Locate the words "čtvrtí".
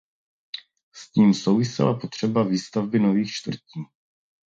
3.31-3.85